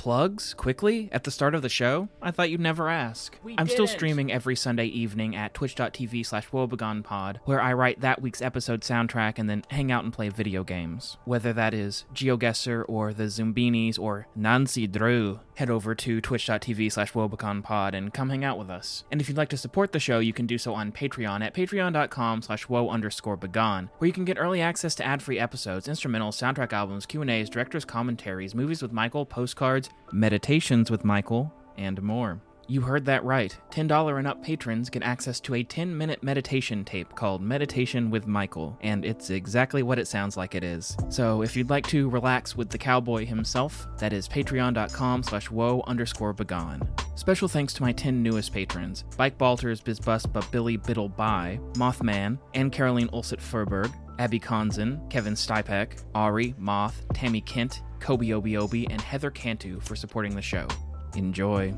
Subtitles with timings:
[0.00, 2.08] Plugs, quickly, at the start of the show?
[2.22, 3.38] I thought you'd never ask.
[3.58, 8.40] I'm still streaming every Sunday evening at twitch.tv slash woebegonepod, where I write that week's
[8.40, 11.18] episode soundtrack and then hang out and play video games.
[11.26, 17.12] Whether that is GeoGuessr or the Zoombinis or Nancy Drew, head over to twitch.tv slash
[17.12, 19.04] woebegonepod and come hang out with us.
[19.12, 21.54] And if you'd like to support the show, you can do so on Patreon at
[21.54, 26.34] patreon.com slash woe underscore begone, where you can get early access to ad-free episodes, instrumentals,
[26.34, 32.40] soundtrack albums, Q&As, director's commentaries, movies with Michael, postcards, meditations with Michael, and more.
[32.70, 33.58] You heard that right.
[33.72, 38.28] $10 and up patrons get access to a 10 minute meditation tape called Meditation with
[38.28, 40.96] Michael, and it's exactly what it sounds like it is.
[41.08, 45.82] So if you'd like to relax with the cowboy himself, that is patreon.com slash woe
[45.88, 46.88] underscore begone.
[47.16, 52.70] Special thanks to my 10 newest patrons Bike Balters, Bizbus, Billy Biddle By, Mothman, and
[52.70, 59.00] Caroline Ulset Furberg, Abby Konzen, Kevin Stipek, Ari, Moth, Tammy Kent, Kobe Obi Obi, and
[59.00, 60.68] Heather Cantu for supporting the show.
[61.16, 61.76] Enjoy.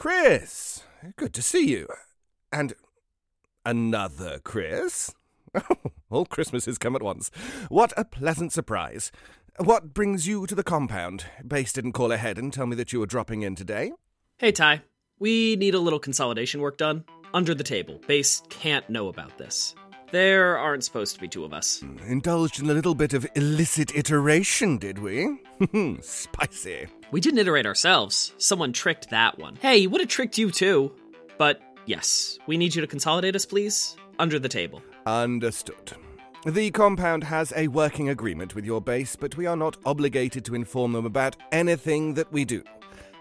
[0.00, 0.82] Chris,
[1.16, 1.86] good to see you.
[2.50, 2.72] And
[3.66, 5.14] another Chris?
[5.68, 5.76] Oh,
[6.08, 7.30] all Christmases come at once.
[7.68, 9.12] What a pleasant surprise.
[9.58, 11.26] What brings you to the compound?
[11.46, 13.92] Base didn't call ahead and tell me that you were dropping in today.
[14.38, 14.82] Hey, Ty.
[15.18, 17.04] We need a little consolidation work done.
[17.34, 18.00] Under the table.
[18.06, 19.74] Base can't know about this.
[20.12, 21.80] There aren't supposed to be two of us.
[21.80, 25.38] Hmm, indulged in a little bit of illicit iteration, did we?
[26.00, 26.88] Spicy.
[27.12, 28.32] We didn't iterate ourselves.
[28.38, 29.56] Someone tricked that one.
[29.56, 30.92] Hey, would have tricked you too.
[31.38, 33.96] But yes, we need you to consolidate us, please.
[34.18, 34.82] Under the table.
[35.06, 35.92] Understood.
[36.44, 40.54] The compound has a working agreement with your base, but we are not obligated to
[40.54, 42.62] inform them about anything that we do.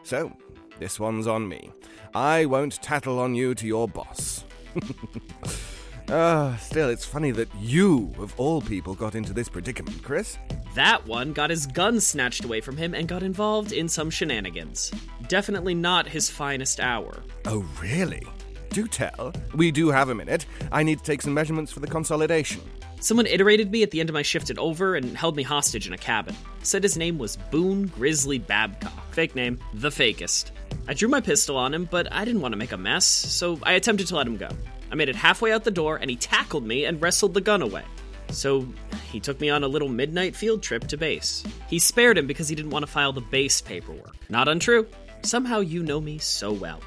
[0.03, 0.35] So,
[0.79, 1.71] this one's on me.
[2.15, 4.45] I won't tattle on you to your boss.
[6.11, 10.39] Ah, still, it's funny that you, of all people, got into this predicament, Chris.
[10.73, 14.91] That one got his gun snatched away from him and got involved in some shenanigans.
[15.27, 17.21] Definitely not his finest hour.
[17.45, 18.23] Oh, really?
[18.71, 19.33] Do tell.
[19.53, 20.47] We do have a minute.
[20.71, 22.61] I need to take some measurements for the consolidation.
[23.01, 25.85] Someone iterated me at the end of my shift at Over and held me hostage
[25.85, 26.35] in a cabin.
[26.63, 29.13] Said his name was Boone Grizzly Babcock.
[29.13, 30.51] Fake name, the fakest.
[30.87, 33.59] I drew my pistol on him, but I didn't want to make a mess, so
[33.61, 34.49] I attempted to let him go.
[34.91, 37.61] I made it halfway out the door, and he tackled me and wrestled the gun
[37.61, 37.83] away.
[38.29, 38.67] So
[39.11, 41.43] he took me on a little midnight field trip to base.
[41.67, 44.15] He spared him because he didn't want to file the base paperwork.
[44.29, 44.87] Not untrue.
[45.23, 46.79] Somehow you know me so well.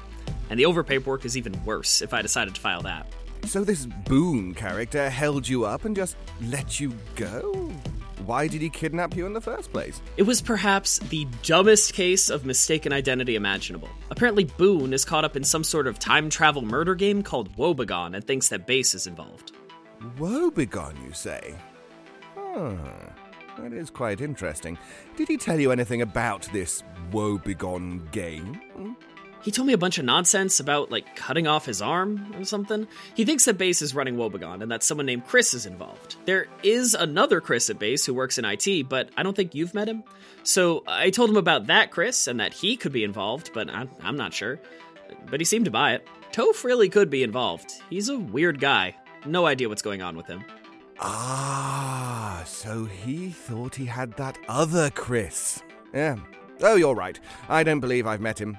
[0.49, 3.07] And the over paperwork is even worse if I decided to file that.
[3.45, 7.71] So this Boone character held you up and just let you go?
[8.25, 10.01] Why did he kidnap you in the first place?
[10.15, 13.89] It was perhaps the dumbest case of mistaken identity imaginable.
[14.11, 18.15] Apparently, Boone is caught up in some sort of time travel murder game called Woebegone
[18.15, 19.51] and thinks that Base is involved.
[20.17, 21.55] Woebegone, you say?
[22.37, 22.77] Hmm,
[23.57, 24.77] that is quite interesting.
[25.17, 28.61] Did he tell you anything about this Woebegone game?
[29.43, 32.87] He told me a bunch of nonsense about, like, cutting off his arm or something.
[33.13, 36.15] He thinks that Base is running Woebegone and that someone named Chris is involved.
[36.25, 39.73] There is another Chris at Base who works in IT, but I don't think you've
[39.73, 40.03] met him.
[40.43, 43.89] So I told him about that Chris and that he could be involved, but I'm,
[44.01, 44.61] I'm not sure.
[45.29, 46.07] But he seemed to buy it.
[46.31, 47.69] Toph really could be involved.
[47.89, 48.95] He's a weird guy.
[49.25, 50.43] No idea what's going on with him.
[50.99, 55.61] Ah, so he thought he had that other Chris.
[55.93, 56.15] Yeah.
[56.61, 57.19] Oh, you're right.
[57.49, 58.57] I don't believe I've met him.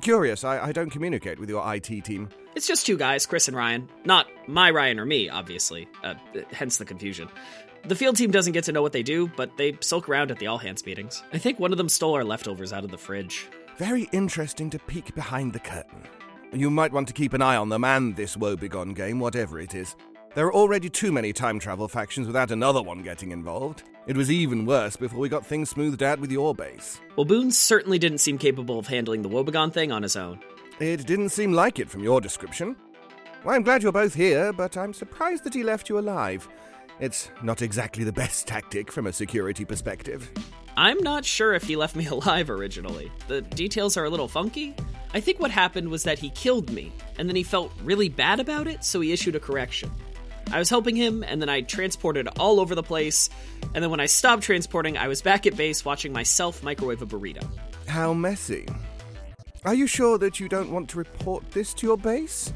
[0.00, 2.28] Curious, I, I don't communicate with your IT team.
[2.54, 3.88] It's just two guys, Chris and Ryan.
[4.04, 5.88] Not my Ryan or me, obviously.
[6.02, 6.14] Uh,
[6.50, 7.28] hence the confusion.
[7.84, 10.38] The field team doesn't get to know what they do, but they sulk around at
[10.38, 11.22] the all hands meetings.
[11.32, 13.46] I think one of them stole our leftovers out of the fridge.
[13.76, 16.02] very interesting to peek behind the curtain.
[16.52, 19.74] You might want to keep an eye on them and this woebegone game, whatever it
[19.74, 19.94] is.
[20.36, 23.84] There are already too many time travel factions without another one getting involved.
[24.06, 27.00] It was even worse before we got things smoothed out with your base.
[27.16, 30.40] Well, Boone certainly didn't seem capable of handling the Woebegone thing on his own.
[30.78, 32.76] It didn't seem like it from your description.
[33.46, 36.46] Well, I'm glad you're both here, but I'm surprised that he left you alive.
[37.00, 40.30] It's not exactly the best tactic from a security perspective.
[40.76, 43.10] I'm not sure if he left me alive originally.
[43.26, 44.74] The details are a little funky.
[45.14, 48.38] I think what happened was that he killed me, and then he felt really bad
[48.38, 49.90] about it, so he issued a correction.
[50.52, 53.28] I was helping him, and then I transported all over the place,
[53.74, 57.06] and then when I stopped transporting, I was back at base watching myself microwave a
[57.06, 57.44] burrito.
[57.86, 58.66] How messy.
[59.64, 62.52] Are you sure that you don't want to report this to your base?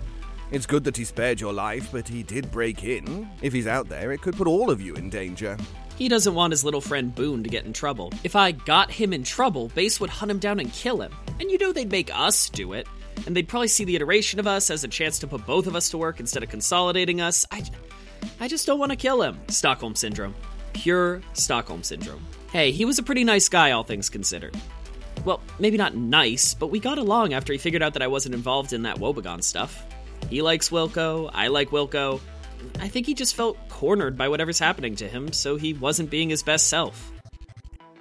[0.53, 3.29] It's good that he spared your life, but he did break in.
[3.43, 5.57] If he's out there, it could put all of you in danger.
[5.97, 8.13] He doesn't want his little friend Boone to get in trouble.
[8.25, 11.13] If I got him in trouble, Base would hunt him down and kill him.
[11.39, 12.87] And you know they'd make us do it.
[13.26, 15.76] And they'd probably see the iteration of us as a chance to put both of
[15.76, 17.44] us to work instead of consolidating us.
[17.50, 17.64] I,
[18.40, 19.38] I just don't want to kill him.
[19.49, 20.34] Stockholm Syndrome.
[20.72, 22.25] Pure Stockholm Syndrome.
[22.52, 24.56] Hey, he was a pretty nice guy, all things considered.
[25.25, 28.34] Well, maybe not nice, but we got along after he figured out that I wasn't
[28.34, 29.84] involved in that Woebegone stuff.
[30.28, 32.20] He likes Wilco, I like Wilco.
[32.78, 36.31] I think he just felt cornered by whatever's happening to him, so he wasn't being
[36.31, 37.12] his best self.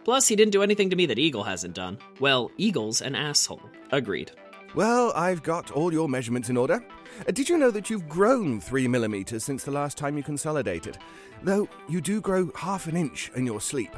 [0.04, 1.98] Plus, he didn't do anything to me that Eagle hasn't done.
[2.20, 3.62] Well, Eagle's an asshole.
[3.92, 4.32] Agreed.
[4.76, 6.84] Well, I've got all your measurements in order.
[7.28, 11.00] Uh, did you know that you've grown three millimeters since the last time you consolidated?
[11.42, 13.96] Though you do grow half an inch in your sleep.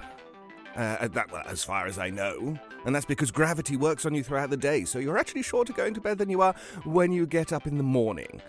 [0.78, 2.58] Uh, that, as far as I know.
[2.86, 5.94] And that's because gravity works on you throughout the day, so you're actually shorter going
[5.96, 8.42] to bed than you are when you get up in the morning.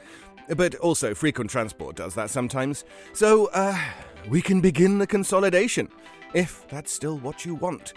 [0.57, 2.85] But also, frequent transport does that sometimes.
[3.13, 3.77] So, uh,
[4.29, 5.89] we can begin the consolidation,
[6.33, 7.93] if that's still what you want.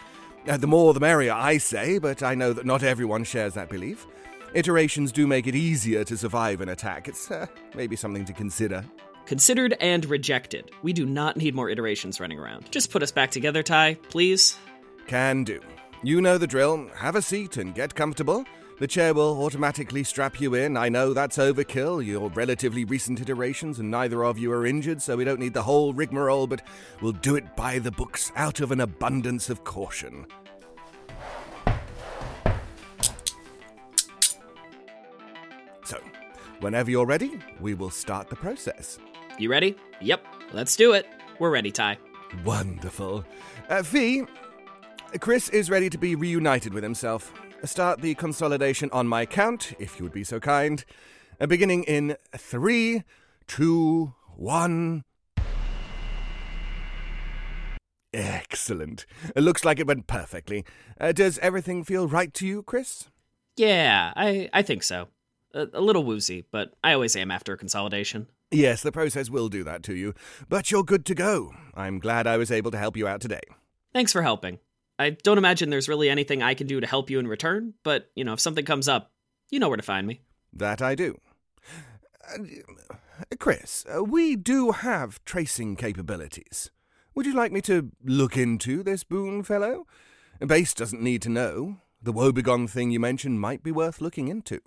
[0.47, 3.69] Uh, the more the merrier, I say, but I know that not everyone shares that
[3.69, 4.05] belief.
[4.53, 7.07] Iterations do make it easier to survive an attack.
[7.07, 8.85] It's uh, maybe something to consider.
[9.25, 10.69] Considered and rejected.
[10.83, 12.71] We do not need more iterations running around.
[12.71, 14.55] Just put us back together, Ty, please.
[15.07, 15.59] Can do.
[16.03, 16.89] You know the drill.
[16.95, 18.45] Have a seat and get comfortable.
[18.77, 20.75] The chair will automatically strap you in.
[20.75, 22.05] I know that's overkill.
[22.05, 25.63] You're relatively recent iterations, and neither of you are injured, so we don't need the
[25.63, 26.61] whole rigmarole, but
[26.99, 30.27] we'll do it by the books out of an abundance of caution.
[35.85, 36.01] So,
[36.59, 38.99] whenever you're ready, we will start the process.
[39.39, 39.77] You ready?
[40.01, 41.07] Yep, let's do it.
[41.39, 41.97] We're ready, Ty.
[42.43, 43.23] Wonderful.
[43.69, 43.83] Uh,
[45.21, 47.31] Chris is ready to be reunited with himself.
[47.65, 50.85] Start the consolidation on my count, if you would be so kind.
[51.41, 53.03] Uh, beginning in three,
[53.47, 55.03] two, one.
[58.13, 59.05] Excellent.
[59.35, 60.63] It looks like it went perfectly.
[61.01, 63.09] Uh, does everything feel right to you, Chris?
[63.57, 65.07] Yeah, I, I think so.
[65.53, 68.27] A, a little woozy, but I always am after a consolidation.
[68.51, 70.13] Yes, the process will do that to you,
[70.47, 71.53] but you're good to go.
[71.73, 73.41] I'm glad I was able to help you out today.
[73.91, 74.59] Thanks for helping.
[74.97, 78.11] I don't imagine there's really anything I can do to help you in return, but,
[78.15, 79.11] you know, if something comes up,
[79.49, 80.21] you know where to find me.
[80.53, 81.19] That I do.
[82.29, 82.37] Uh,
[83.39, 86.71] Chris, uh, we do have tracing capabilities.
[87.13, 89.85] Would you like me to look into this Boone fellow?
[90.45, 91.77] Base doesn't need to know.
[92.01, 94.59] The Woebegone thing you mentioned might be worth looking into.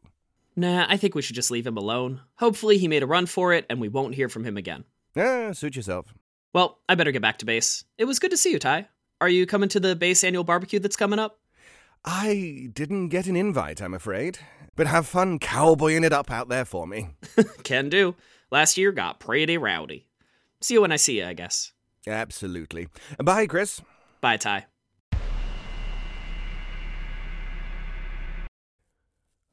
[0.56, 2.23] Nah, I think we should just leave him alone.
[2.37, 4.85] Hopefully, he made a run for it and we won't hear from him again.
[5.16, 6.14] Ah, suit yourself.
[6.52, 7.85] Well, I better get back to base.
[7.97, 8.88] It was good to see you, Ty.
[9.20, 11.40] Are you coming to the base annual barbecue that's coming up?
[12.04, 14.38] I didn't get an invite, I'm afraid.
[14.76, 17.08] But have fun cowboying it up out there for me.
[17.64, 18.14] Can do.
[18.52, 20.06] Last year got pretty rowdy.
[20.60, 21.72] See you when I see you, I guess.
[22.06, 22.87] Absolutely.
[23.22, 23.82] Bye, Chris.
[24.20, 24.66] Bye, Ty.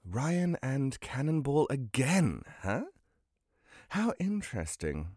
[0.08, 2.84] Ryan and Cannonball again, huh?
[3.90, 5.08] How interesting.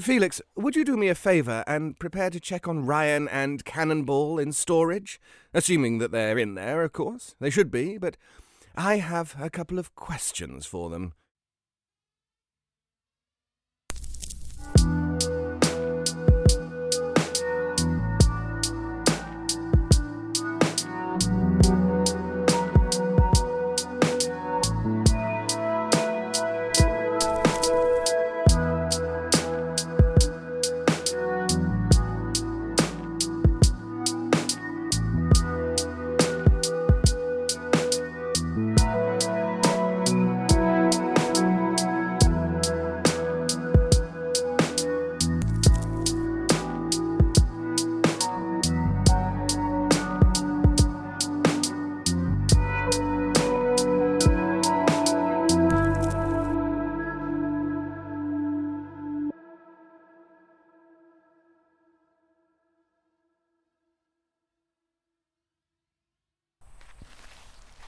[0.00, 4.38] Felix, would you do me a favor and prepare to check on Ryan and Cannonball
[4.38, 5.20] in storage?
[5.52, 7.34] Assuming that they're in there, of course.
[7.40, 8.16] They should be, but
[8.76, 11.12] I have a couple of questions for them.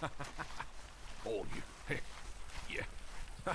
[1.26, 1.96] oh, you.
[2.70, 2.82] Yeah.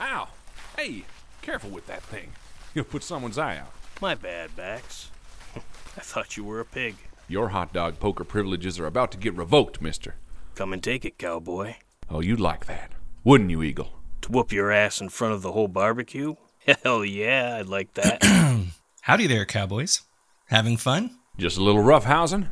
[0.00, 0.28] Ow!
[0.76, 1.04] Hey,
[1.42, 2.32] careful with that thing.
[2.74, 3.72] You'll put someone's eye out.
[4.00, 5.10] My bad, Bax.
[5.54, 6.96] I thought you were a pig.
[7.28, 10.14] Your hot dog poker privileges are about to get revoked, mister.
[10.54, 11.74] Come and take it, cowboy.
[12.08, 12.92] Oh, you'd like that,
[13.24, 13.92] wouldn't you, Eagle?
[14.22, 16.36] To whoop your ass in front of the whole barbecue?
[16.84, 18.22] Hell yeah, I'd like that.
[19.02, 20.02] Howdy there, cowboys.
[20.46, 21.16] Having fun?
[21.38, 22.48] Just a little roughhousing?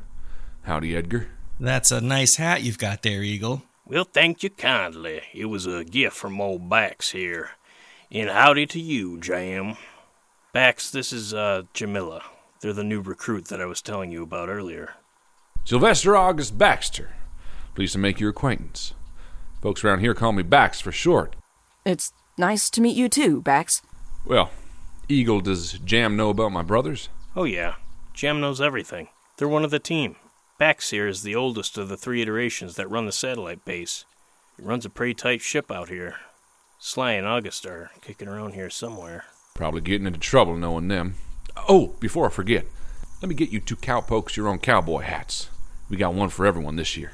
[0.62, 1.28] Howdy, Edgar.
[1.60, 3.62] That's a nice hat you've got there, Eagle.
[3.84, 5.22] Well, thank you kindly.
[5.34, 7.50] It was a gift from old Bax here.
[8.10, 9.76] And howdy to you, Jam.
[10.52, 12.22] Bax, this is, uh, Jamila.
[12.60, 14.94] They're the new recruit that I was telling you about earlier.
[15.64, 17.10] Sylvester August Baxter.
[17.74, 18.94] Pleased to make your acquaintance.
[19.62, 21.34] Folks around here call me Bax for short.
[21.84, 23.82] It's nice to meet you too, Bax.
[24.24, 24.50] Well,
[25.08, 27.08] Eagle, does Jam know about my brothers?
[27.34, 27.74] Oh, yeah.
[28.14, 29.08] Jam knows everything.
[29.36, 30.16] They're one of the team.
[30.58, 34.04] Bax here is the oldest of the three iterations that run the satellite base.
[34.56, 36.16] He runs a pretty tight ship out here.
[36.80, 39.24] Sly and August are kicking around here somewhere.
[39.54, 41.14] Probably getting into trouble knowing them.
[41.68, 42.66] Oh, before I forget,
[43.22, 45.48] let me get you two cowpokes your own cowboy hats.
[45.88, 47.12] We got one for everyone this year.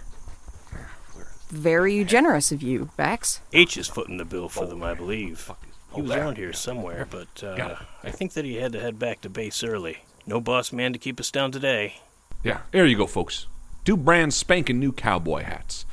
[1.50, 3.42] Very generous of you, Bax.
[3.52, 5.50] H is footing the bill for them, I believe.
[5.94, 9.20] He was around here somewhere, but uh, I think that he had to head back
[9.20, 9.98] to base early.
[10.26, 11.96] No boss man to keep us down today.
[12.44, 13.46] Yeah, there you go, folks.
[13.84, 15.86] Two brand spanking new cowboy hats.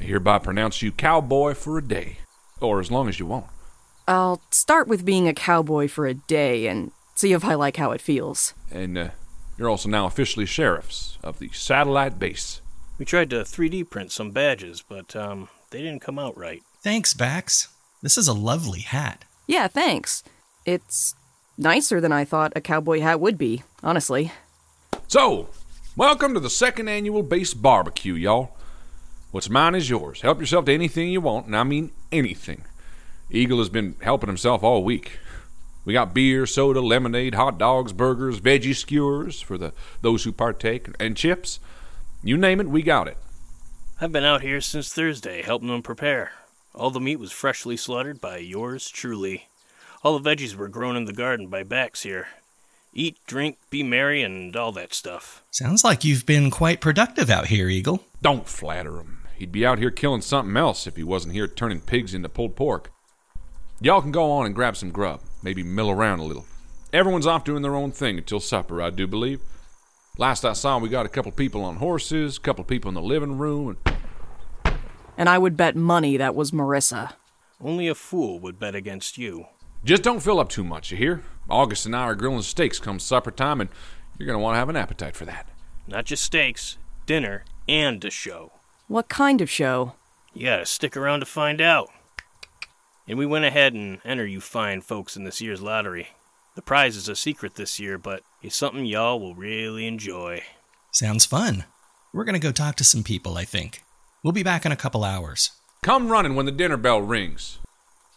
[0.00, 2.18] I hereby pronounce you cowboy for a day,
[2.60, 3.46] or as long as you want.
[4.06, 7.90] I'll start with being a cowboy for a day and see if I like how
[7.90, 8.54] it feels.
[8.70, 9.08] And uh,
[9.58, 12.60] you're also now officially sheriffs of the satellite base.
[12.98, 16.62] We tried to 3D print some badges, but um, they didn't come out right.
[16.82, 17.68] Thanks, Bax.
[18.00, 19.24] This is a lovely hat.
[19.48, 20.22] Yeah, thanks.
[20.64, 21.16] It's
[21.58, 24.30] nicer than I thought a cowboy hat would be, honestly.
[25.08, 25.48] So,
[25.96, 28.54] welcome to the second annual base barbecue, y'all.
[29.30, 30.20] What's mine is yours.
[30.20, 32.64] Help yourself to anything you want, and I mean anything.
[33.30, 35.18] Eagle has been helping himself all week.
[35.86, 39.72] We got beer, soda, lemonade, hot dogs, burgers, veggie skewers for the
[40.02, 41.60] those who partake, and chips.
[42.22, 43.16] You name it, we got it.
[44.00, 46.32] I've been out here since Thursday helping them prepare.
[46.74, 49.48] All the meat was freshly slaughtered by yours truly.
[50.02, 52.28] All the veggies were grown in the garden by Bax here.
[52.98, 55.44] Eat, drink, be merry, and all that stuff.
[55.50, 58.02] Sounds like you've been quite productive out here, Eagle.
[58.22, 59.18] Don't flatter him.
[59.36, 62.56] He'd be out here killing something else if he wasn't here turning pigs into pulled
[62.56, 62.90] pork.
[63.82, 66.46] Y'all can go on and grab some grub, maybe mill around a little.
[66.90, 69.42] Everyone's off doing their own thing until supper, I do believe.
[70.16, 73.02] Last I saw, we got a couple people on horses, a couple people in the
[73.02, 73.76] living room,
[74.64, 74.76] and
[75.18, 77.12] And I would bet money that was Marissa.
[77.60, 79.48] Only a fool would bet against you.
[79.86, 81.22] Just don't fill up too much, you hear?
[81.48, 83.70] August and I are grilling steaks come supper time, and
[84.18, 85.48] you're going to want to have an appetite for that.
[85.86, 86.76] Not just steaks,
[87.06, 88.52] dinner, and a show.
[88.88, 89.94] What kind of show?
[90.34, 91.88] You gotta stick around to find out.
[93.08, 96.08] And we went ahead and entered you fine folks in this year's lottery.
[96.56, 100.42] The prize is a secret this year, but it's something y'all will really enjoy.
[100.92, 101.64] Sounds fun.
[102.12, 103.82] We're gonna go talk to some people, I think.
[104.22, 105.52] We'll be back in a couple hours.
[105.82, 107.58] Come running when the dinner bell rings.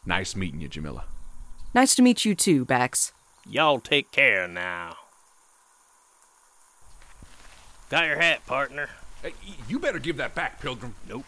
[0.06, 1.06] Nice meeting you, Jamila.
[1.74, 3.14] Nice to meet you too, Bax.
[3.48, 4.96] Y'all take care now.
[7.90, 8.90] Got your hat, partner.
[9.22, 9.34] Hey,
[9.68, 10.96] you better give that back, Pilgrim.
[11.08, 11.26] Nope.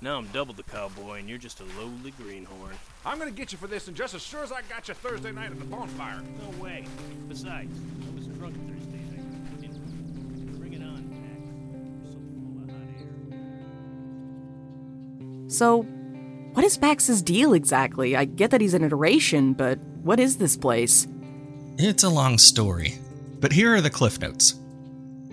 [0.00, 2.74] Now I'm double the cowboy, and you're just a lowly greenhorn.
[3.04, 4.94] I'm going to get you for this, and just as sure as I got you
[4.94, 6.20] Thursday night at the bonfire.
[6.42, 6.84] No way.
[7.28, 7.76] Besides,
[8.06, 9.60] I was drunk Thursday night.
[9.60, 11.08] didn't- Bring it on,
[15.18, 15.40] Max.
[15.42, 15.82] You're so
[16.56, 18.16] what is Bax's deal exactly?
[18.16, 21.06] I get that he's an iteration, but what is this place?
[21.76, 22.94] It's a long story,
[23.40, 24.54] but here are the cliff notes.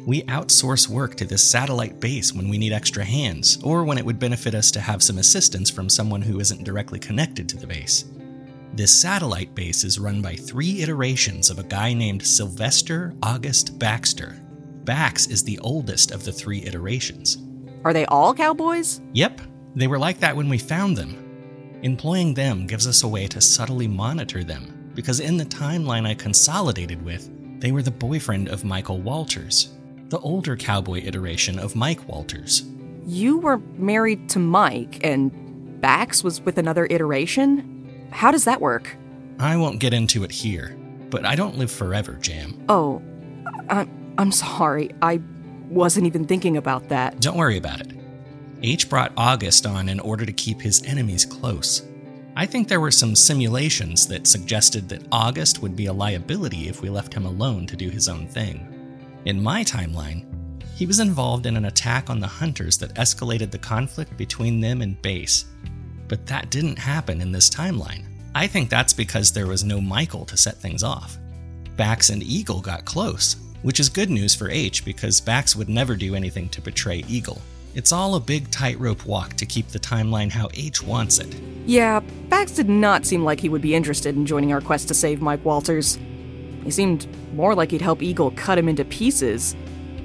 [0.05, 4.03] We outsource work to this satellite base when we need extra hands, or when it
[4.03, 7.67] would benefit us to have some assistance from someone who isn't directly connected to the
[7.67, 8.03] base.
[8.73, 14.37] This satellite base is run by three iterations of a guy named Sylvester August Baxter.
[14.83, 17.37] Bax is the oldest of the three iterations.
[17.85, 18.99] Are they all cowboys?
[19.13, 19.39] Yep,
[19.75, 21.79] they were like that when we found them.
[21.81, 26.13] Employing them gives us a way to subtly monitor them, because in the timeline I
[26.13, 29.73] consolidated with, they were the boyfriend of Michael Walters,
[30.09, 32.63] the older cowboy iteration of Mike Walters.
[33.05, 38.07] You were married to Mike, and Bax was with another iteration?
[38.11, 38.95] How does that work?
[39.39, 40.77] I won't get into it here,
[41.09, 42.63] but I don't live forever, Jam.
[42.69, 43.01] Oh,
[43.69, 44.91] I- I'm sorry.
[45.01, 45.19] I
[45.69, 47.19] wasn't even thinking about that.
[47.19, 47.91] Don't worry about it.
[48.63, 51.83] H brought August on in order to keep his enemies close.
[52.35, 56.81] I think there were some simulations that suggested that August would be a liability if
[56.81, 58.69] we left him alone to do his own thing.
[59.25, 60.25] In my timeline,
[60.75, 64.81] he was involved in an attack on the hunters that escalated the conflict between them
[64.81, 65.45] and Base.
[66.07, 68.05] But that didn't happen in this timeline.
[68.33, 71.17] I think that's because there was no Michael to set things off.
[71.75, 75.95] Bax and Eagle got close, which is good news for H because Bax would never
[75.95, 77.41] do anything to betray Eagle.
[77.75, 81.33] It's all a big tightrope walk to keep the timeline how H wants it.
[81.65, 84.93] Yeah, Bax did not seem like he would be interested in joining our quest to
[84.93, 85.97] save Mike Walters.
[86.63, 89.55] He seemed more like he'd help Eagle cut him into pieces.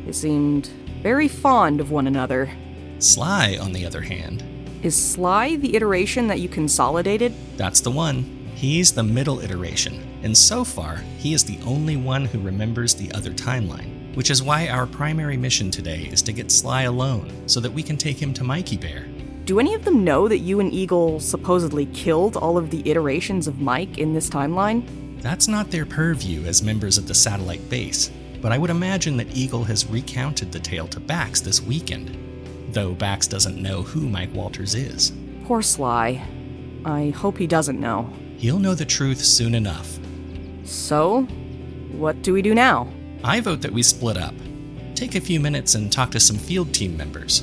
[0.06, 0.66] They seemed
[1.02, 2.50] very fond of one another.
[3.00, 4.42] Sly, on the other hand,
[4.82, 7.34] Is Sly the iteration that you consolidated?
[7.56, 8.24] that's the one.
[8.54, 13.12] He's the middle iteration, and so far, he is the only one who remembers the
[13.12, 17.60] other timeline, which is why our primary mission today is to get Sly alone so
[17.60, 19.06] that we can take him to Mikey Bear.
[19.44, 23.46] Do any of them know that you and Eagle supposedly killed all of the iterations
[23.46, 24.86] of Mike in this timeline?
[25.22, 28.10] That's not their purview as members of the satellite base,
[28.42, 32.16] but I would imagine that Eagle has recounted the tale to Bax this weekend,
[32.74, 35.12] though Bax doesn't know who Mike Walters is.
[35.44, 36.22] Poor Sly.
[36.84, 38.12] I hope he doesn't know.
[38.36, 39.98] He'll know the truth soon enough.
[40.64, 41.22] So,
[41.92, 42.88] what do we do now?
[43.24, 44.34] I vote that we split up.
[44.94, 47.42] Take a few minutes and talk to some field team members.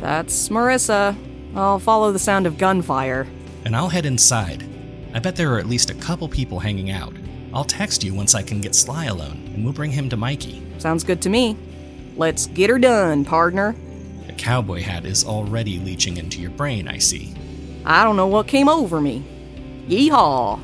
[0.00, 1.16] That's Marissa.
[1.54, 3.26] I'll follow the sound of gunfire.
[3.64, 4.68] And I'll head inside.
[5.14, 7.14] I bet there are at least a couple people hanging out.
[7.52, 10.62] I'll text you once I can get Sly alone, and we'll bring him to Mikey.
[10.78, 11.56] Sounds good to me.
[12.16, 13.74] Let's get her done, partner.
[14.26, 17.34] The cowboy hat is already leeching into your brain, I see.
[17.84, 19.24] I don't know what came over me.
[19.88, 20.60] Yeehaw!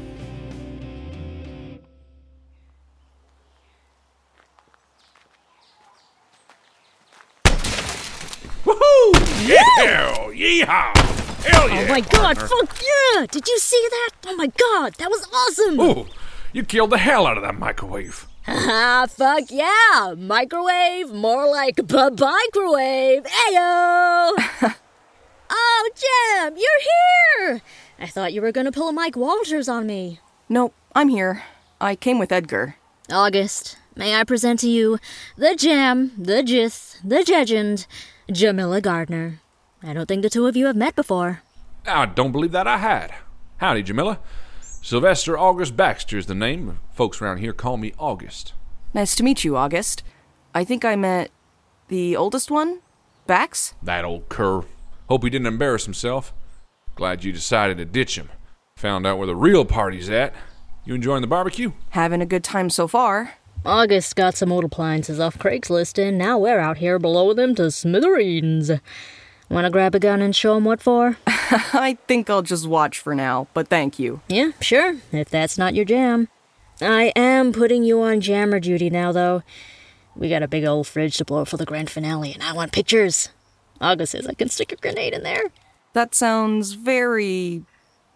[11.94, 13.24] My god, fuck yeah!
[13.30, 14.10] Did you see that?
[14.26, 15.78] Oh my god, that was awesome!
[15.78, 16.06] Ooh,
[16.52, 18.26] you killed the hell out of that microwave.
[18.48, 20.12] Ah, fuck yeah!
[20.18, 23.22] Microwave, more like microwave.
[23.22, 24.32] Ayo!
[25.50, 27.62] oh, Jim, you're here!
[28.00, 30.18] I thought you were gonna pull a Mike Walters on me.
[30.48, 31.44] Nope, I'm here.
[31.80, 32.74] I came with Edgar.
[33.08, 34.98] August, may I present to you
[35.38, 37.86] the Jam, the Jith, the Jegend,
[38.32, 39.38] Jamila Gardner.
[39.80, 41.44] I don't think the two of you have met before.
[41.86, 43.14] I don't believe that I had.
[43.58, 44.18] Howdy, Jamila.
[44.60, 46.78] Sylvester August Baxter is the name.
[46.92, 48.52] Folks around here call me August.
[48.92, 50.02] Nice to meet you, August.
[50.54, 51.30] I think I met
[51.88, 52.80] the oldest one?
[53.26, 53.74] Bax?
[53.82, 54.62] That old cur.
[55.08, 56.32] Hope he didn't embarrass himself.
[56.94, 58.28] Glad you decided to ditch him.
[58.76, 60.34] Found out where the real party's at.
[60.84, 61.72] You enjoying the barbecue?
[61.90, 63.34] Having a good time so far.
[63.64, 67.70] August got some old appliances off Craigslist, and now we're out here below them to
[67.70, 68.70] smithereens.
[69.54, 71.16] Wanna grab a gun and show 'em what for?
[71.28, 74.20] I think I'll just watch for now, but thank you.
[74.26, 76.26] Yeah, sure, if that's not your jam.
[76.80, 79.44] I am putting you on jammer duty now, though.
[80.16, 82.72] We got a big old fridge to blow for the grand finale, and I want
[82.72, 83.28] pictures.
[83.80, 85.44] August says I can stick a grenade in there.
[85.92, 87.62] That sounds very.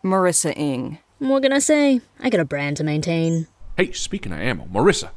[0.02, 0.98] Marissa Ng.
[1.20, 2.00] What can I say?
[2.18, 3.46] I got a brand to maintain.
[3.76, 5.10] Hey, speaking of ammo, Marissa,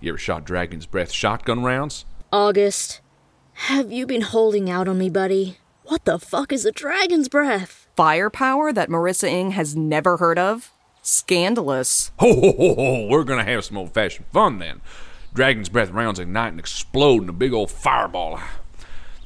[0.00, 2.04] you ever shot Dragon's Breath shotgun rounds?
[2.30, 3.00] August,
[3.54, 5.56] have you been holding out on me, buddy?
[5.84, 7.88] What the fuck is a dragon's breath?
[7.96, 10.70] Firepower that Marissa Ng has never heard of?
[11.02, 12.12] Scandalous.
[12.18, 14.80] Ho, ho, ho, ho, we're gonna have some old fashioned fun then.
[15.34, 18.38] Dragon's Breath rounds ignite and explode in a big old fireball.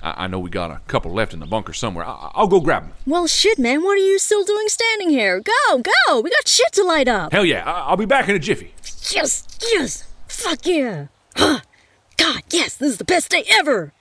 [0.03, 2.07] I, I know we got a couple left in the bunker somewhere.
[2.07, 2.93] I- I'll go grab them.
[3.07, 5.41] Well, shit, man, what are you still doing standing here?
[5.41, 6.21] Go, go!
[6.21, 7.33] We got shit to light up!
[7.33, 8.73] Hell yeah, I- I'll be back in a jiffy.
[9.11, 10.05] Yes, yes!
[10.29, 11.09] Fuck yeah!
[11.37, 11.61] Huh.
[12.17, 13.93] God, yes, this is the best day ever!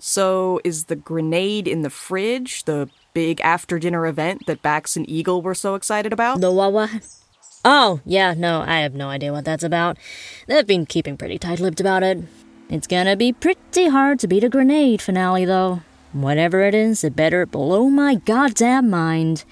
[0.00, 5.08] So, is the grenade in the fridge the big after dinner event that Bax and
[5.08, 6.40] Eagle were so excited about?
[6.40, 6.88] The Wawa?
[7.64, 9.98] Oh, yeah, no, I have no idea what that's about.
[10.46, 12.24] They've been keeping pretty tight lipped about it.
[12.70, 15.82] It's gonna be pretty hard to beat a grenade finale, though.
[16.12, 19.44] Whatever it is, it better blow my goddamn mind.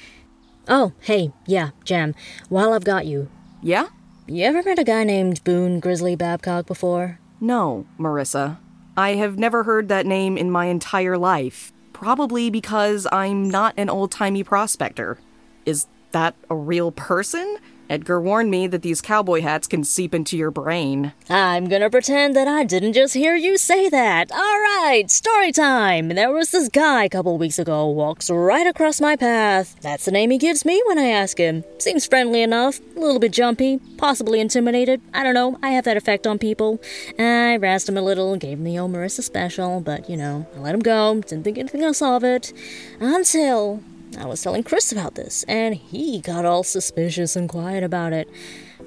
[0.66, 2.14] Oh, hey, yeah, Jam,
[2.48, 3.28] while I've got you.
[3.62, 3.88] Yeah?
[4.26, 7.18] You ever met a guy named Boone Grizzly Babcock before?
[7.40, 8.58] No, Marissa.
[8.98, 11.72] I have never heard that name in my entire life.
[11.92, 15.18] Probably because I'm not an old timey prospector.
[15.64, 17.58] Is that a real person?
[17.90, 21.12] Edgar warned me that these cowboy hats can seep into your brain.
[21.30, 24.30] I'm gonna pretend that I didn't just hear you say that.
[24.30, 26.08] Alright, story time.
[26.08, 29.76] There was this guy a couple weeks ago, walks right across my path.
[29.80, 31.64] That's the name he gives me when I ask him.
[31.78, 35.00] Seems friendly enough, a little bit jumpy, possibly intimidated.
[35.14, 36.80] I don't know, I have that effect on people.
[37.18, 40.58] I razzed him a little, gave him the old Marissa special, but you know, I
[40.58, 42.52] let him go, didn't think anything else of it.
[43.00, 43.82] Until
[44.16, 48.28] I was telling Chris about this, and he got all suspicious and quiet about it.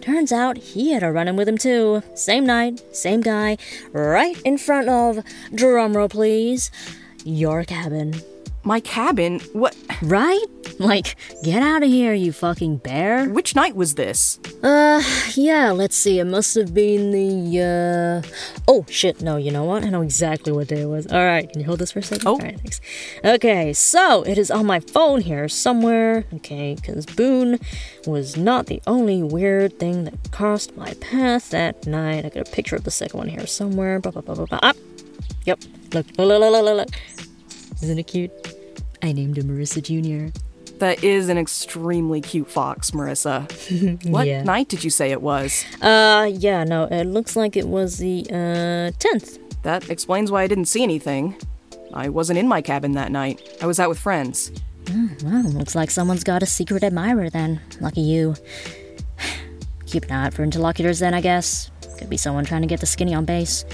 [0.01, 2.01] Turns out he had a run in with him too.
[2.15, 3.57] Same night, same guy,
[3.91, 6.71] right in front of, drumroll please,
[7.23, 8.15] your cabin.
[8.63, 9.39] My cabin?
[9.53, 9.75] What?
[10.03, 10.45] Right?
[10.77, 13.27] Like, get out of here, you fucking bear.
[13.27, 14.39] Which night was this?
[14.63, 15.01] Uh,
[15.33, 16.19] yeah, let's see.
[16.19, 18.61] It must have been the, uh.
[18.67, 19.83] Oh, shit, no, you know what?
[19.83, 21.07] I know exactly what day it was.
[21.07, 22.27] Alright, can you hold this for a second?
[22.27, 22.33] Oh.
[22.33, 22.81] Alright, thanks.
[23.25, 26.25] Okay, so it is on my phone here somewhere.
[26.35, 27.59] Okay, because Boone
[28.05, 32.25] was not the only weird thing that crossed my path that night.
[32.25, 33.99] I got a picture of the second one here somewhere.
[33.99, 34.59] Blah, blah, blah, blah, blah.
[34.61, 34.73] Ah!
[35.45, 35.59] Yep,
[35.93, 36.89] look, look, look, look, look, look.
[37.81, 38.31] Isn't it cute?
[39.03, 40.37] I named him Marissa Jr.
[40.79, 43.45] That is an extremely cute fox, Marissa.
[44.09, 44.43] what Yeah.
[44.43, 45.63] night did you say it was?
[45.81, 49.37] Uh, yeah, no, it looks like it was the, uh, 10th.
[49.63, 51.35] That explains why I didn't see anything.
[51.93, 53.41] I wasn't in my cabin that night.
[53.61, 54.51] I was out with friends.
[55.23, 57.61] Well, looks like someone's got a secret admirer then.
[57.79, 58.35] Lucky you.
[59.85, 61.69] Keep an eye out for interlocutors then, I guess.
[61.99, 63.65] Could be someone trying to get the skinny on base.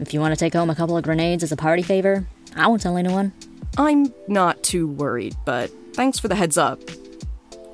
[0.00, 2.66] If you want to take home a couple of grenades as a party favor, I
[2.68, 3.32] won't tell anyone.
[3.76, 6.80] I'm not too worried, but thanks for the heads up.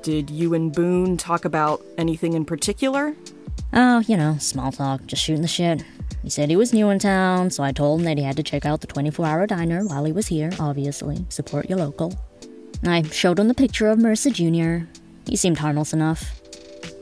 [0.03, 3.15] Did you and Boone talk about anything in particular?
[3.73, 5.83] Oh, you know, small talk, just shooting the shit.
[6.23, 8.43] He said he was new in town, so I told him that he had to
[8.43, 11.25] check out the 24 hour diner while he was here, obviously.
[11.29, 12.13] Support your local.
[12.85, 14.85] I showed him the picture of Marissa Jr.
[15.27, 16.41] He seemed harmless enough.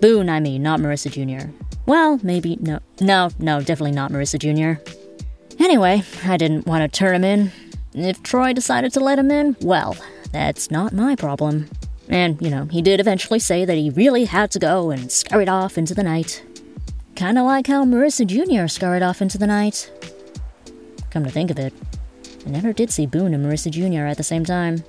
[0.02, 1.50] Boone, I mean, not Marissa Jr.
[1.86, 4.82] Well, maybe, no, no, no, definitely not Marissa Jr.
[5.60, 7.52] Anyway, I didn't want to turn him in.
[7.96, 9.96] If Troy decided to let him in, well,
[10.32, 11.70] that's not my problem.
[12.10, 15.50] And, you know, he did eventually say that he really had to go and scurried
[15.50, 16.44] off into the night.
[17.16, 18.68] Kinda like how Marissa Jr.
[18.68, 19.90] scurried off into the night.
[21.10, 21.74] Come to think of it,
[22.46, 24.06] I never did see Boone and Marissa Jr.
[24.06, 24.84] at the same time.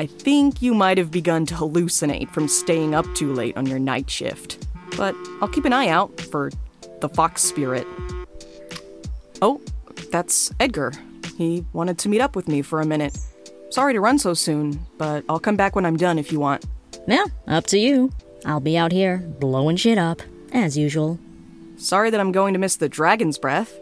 [0.00, 3.80] I think you might have begun to hallucinate from staying up too late on your
[3.80, 4.64] night shift.
[4.96, 6.52] But I'll keep an eye out for
[7.00, 7.84] the fox spirit.
[9.42, 9.60] Oh,
[10.12, 10.92] that's Edgar.
[11.38, 13.16] He wanted to meet up with me for a minute.
[13.70, 16.66] Sorry to run so soon, but I'll come back when I'm done if you want.
[17.06, 18.10] Yeah, up to you.
[18.44, 20.20] I'll be out here blowing shit up,
[20.52, 21.16] as usual.
[21.76, 23.78] Sorry that I'm going to miss the dragon's breath.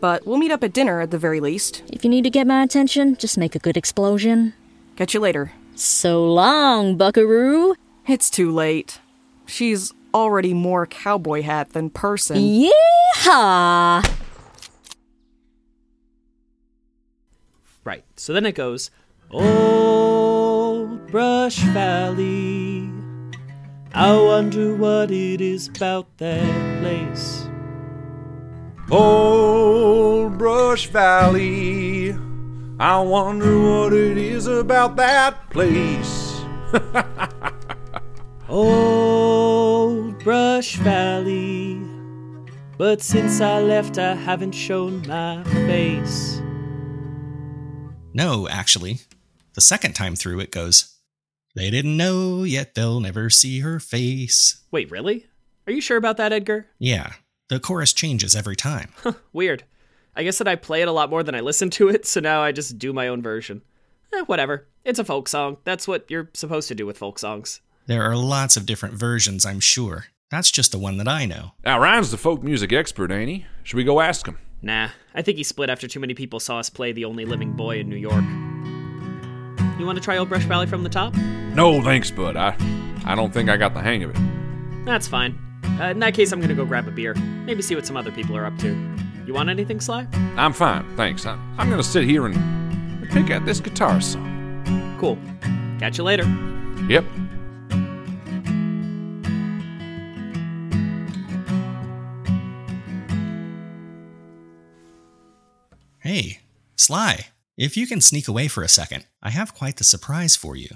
[0.00, 1.82] But we'll meet up at dinner at the very least.
[1.88, 4.54] If you need to get my attention, just make a good explosion.
[4.94, 5.50] Catch you later.
[5.74, 7.74] So long, buckaroo.
[8.06, 9.00] It's too late.
[9.46, 12.36] She's already more cowboy hat than person.
[12.36, 14.08] Yeehaw!
[17.86, 18.02] Right.
[18.16, 18.90] So then it goes,
[19.30, 22.90] Old Brush Valley.
[23.94, 27.48] I wonder what it is about that place.
[28.90, 32.16] Old Brush Valley.
[32.80, 36.40] I wonder what it is about that place.
[38.48, 41.80] Old Brush Valley.
[42.76, 46.42] But since I left, I haven't shown my face.
[48.16, 49.00] No, actually.
[49.52, 50.96] The second time through, it goes,
[51.54, 54.64] They didn't know, yet they'll never see her face.
[54.70, 55.26] Wait, really?
[55.66, 56.66] Are you sure about that, Edgar?
[56.78, 57.12] Yeah,
[57.50, 58.94] the chorus changes every time.
[59.34, 59.64] Weird.
[60.16, 62.20] I guess that I play it a lot more than I listen to it, so
[62.20, 63.60] now I just do my own version.
[64.14, 64.66] Eh, whatever.
[64.82, 65.58] It's a folk song.
[65.64, 67.60] That's what you're supposed to do with folk songs.
[67.86, 70.06] There are lots of different versions, I'm sure.
[70.30, 71.52] That's just the one that I know.
[71.66, 73.46] Now, Ryan's the folk music expert, ain't he?
[73.62, 74.38] Should we go ask him?
[74.66, 77.52] Nah, I think he split after too many people saw us play The Only Living
[77.52, 78.24] Boy in New York.
[79.78, 81.14] You want to try Old Brush Valley from the top?
[81.14, 82.36] No, thanks, bud.
[82.36, 82.56] I,
[83.04, 84.84] I don't think I got the hang of it.
[84.84, 85.38] That's fine.
[85.80, 87.14] Uh, in that case, I'm gonna go grab a beer.
[87.14, 88.96] Maybe see what some other people are up to.
[89.24, 90.04] You want anything, Sly?
[90.36, 91.26] I'm fine, thanks.
[91.26, 94.96] I, I'm gonna sit here and, and pick out this guitar song.
[94.98, 95.16] Cool.
[95.78, 96.24] Catch you later.
[96.88, 97.04] Yep.
[106.06, 106.42] Hey,
[106.76, 110.54] Sly, if you can sneak away for a second, I have quite the surprise for
[110.54, 110.68] you.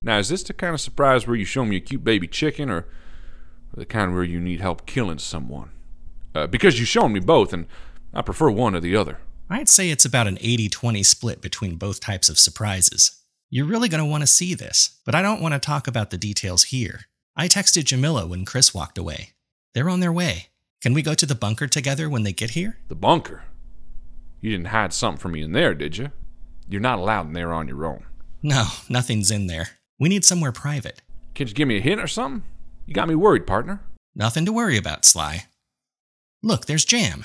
[0.00, 2.70] Now, is this the kind of surprise where you show me a cute baby chicken,
[2.70, 2.86] or,
[3.76, 5.70] the kind where you need help killing someone?
[6.36, 7.66] Uh, because you've shown me both, and
[8.14, 9.18] I prefer one or the other.
[9.50, 13.20] I'd say it's about an 80 20 split between both types of surprises.
[13.50, 16.10] You're really going to want to see this, but I don't want to talk about
[16.10, 17.06] the details here.
[17.34, 19.30] I texted Jamila when Chris walked away.
[19.74, 20.46] They're on their way.
[20.80, 22.78] Can we go to the bunker together when they get here?
[22.86, 23.42] The bunker?
[24.40, 26.10] You didn't hide something from me in there, did you?
[26.68, 28.04] You're not allowed in there on your own.
[28.42, 29.68] No, nothing's in there.
[29.98, 31.02] We need somewhere private.
[31.34, 32.42] Can't you give me a hint or something?
[32.86, 33.80] You got me worried, partner.
[34.14, 35.44] Nothing to worry about, Sly.
[36.42, 37.24] Look, there's Jam.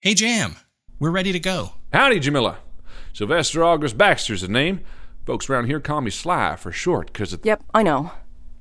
[0.00, 0.56] Hey, Jam.
[0.98, 1.72] We're ready to go.
[1.92, 2.58] Howdy, Jamila.
[3.12, 4.80] Sylvester August Baxter's the name.
[5.26, 7.44] Folks around here call me Sly for short, 'cause it.
[7.44, 8.12] Yep, I know.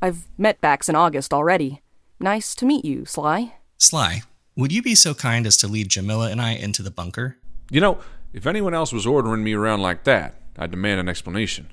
[0.01, 1.81] I've met Bax in August already.
[2.19, 3.55] Nice to meet you, Sly.
[3.77, 4.23] Sly,
[4.55, 7.37] would you be so kind as to lead Jamila and I into the bunker?
[7.69, 7.99] You know,
[8.33, 11.71] if anyone else was ordering me around like that, I'd demand an explanation.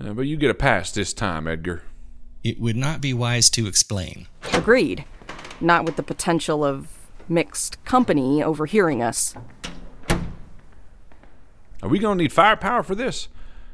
[0.00, 1.82] Uh, but you get a pass this time, Edgar.
[2.44, 4.26] It would not be wise to explain.
[4.52, 5.04] Agreed.
[5.60, 6.88] Not with the potential of
[7.28, 9.34] mixed company overhearing us.
[11.82, 13.28] Are we going to need firepower for this?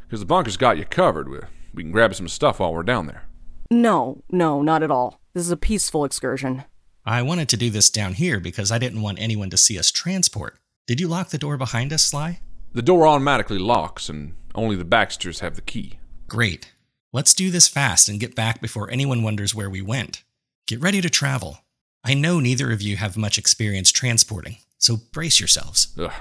[0.06, 1.28] Because the bunker's got you covered.
[1.28, 1.38] We,
[1.74, 3.24] we can grab some stuff while we're down there.
[3.70, 5.20] No, no, not at all.
[5.34, 6.64] This is a peaceful excursion.
[7.04, 9.90] I wanted to do this down here because I didn't want anyone to see us
[9.90, 10.56] transport.
[10.86, 12.40] Did you lock the door behind us, Sly?
[12.72, 15.98] The door automatically locks, and only the Baxters have the key.
[16.26, 16.72] Great.
[17.12, 20.24] Let's do this fast and get back before anyone wonders where we went.
[20.66, 21.58] Get ready to travel.
[22.02, 25.94] I know neither of you have much experience transporting, so brace yourselves.
[25.98, 26.12] Ugh.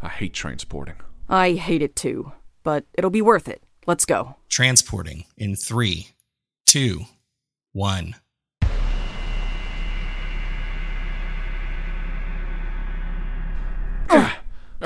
[0.00, 0.96] I hate transporting.
[1.28, 3.62] I hate it too, but it'll be worth it.
[3.86, 4.36] Let's go.
[4.48, 6.08] Transporting in three,
[6.66, 7.02] two,
[7.72, 8.14] one.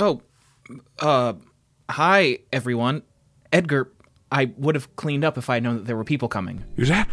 [0.00, 0.22] Oh,
[0.98, 1.34] uh,
[1.90, 3.02] hi, everyone.
[3.52, 3.92] Edgar,
[4.32, 6.64] I would have cleaned up if I would known that there were people coming.
[6.78, 7.06] Is that?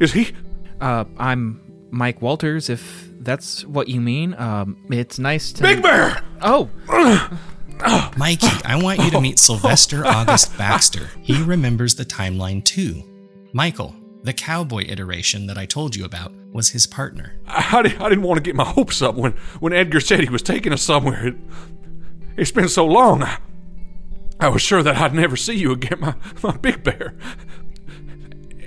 [0.00, 0.32] Is he?
[0.80, 1.60] Uh, I'm
[1.92, 4.34] Mike Walters, if that's what you mean.
[4.34, 5.62] Um, it's nice to.
[5.62, 6.24] Big Bear!
[6.40, 6.68] Oh!
[8.16, 11.10] Mikey, I want you to meet Sylvester August Baxter.
[11.22, 13.04] He remembers the timeline too.
[13.52, 13.94] Michael,
[14.24, 17.34] the cowboy iteration that I told you about, was his partner.
[17.46, 20.42] I, I, didn't want to get my hopes up when, when Edgar said he was
[20.42, 21.28] taking us somewhere.
[21.28, 21.36] It,
[22.36, 23.22] it's been so long.
[23.22, 23.38] I,
[24.38, 27.14] I was sure that I'd never see you again, my, my Big Bear.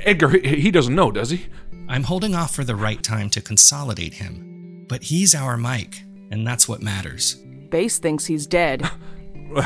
[0.04, 1.48] Edgar, he, he doesn't know, does he?
[1.88, 4.86] I'm holding off for the right time to consolidate him.
[4.88, 7.36] But he's our Mike, and that's what matters.
[7.70, 8.90] Base thinks he's dead.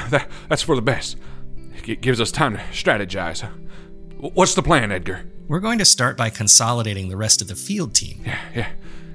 [0.10, 1.16] That, that's for the best.
[1.88, 3.50] It gives us time to strategize.
[4.20, 5.24] What's the plan, Edgar?
[5.50, 8.22] We're going to start by consolidating the rest of the field team.
[8.24, 8.70] Yeah, yeah.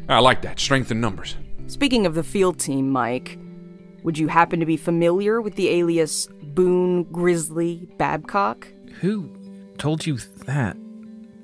[0.08, 0.58] I like that.
[0.58, 1.36] Strength in numbers.
[1.68, 3.38] Speaking of the field team, Mike,
[4.02, 8.66] would you happen to be familiar with the alias Boone Grizzly Babcock?
[9.00, 9.32] Who
[9.78, 10.16] told you
[10.46, 10.76] that?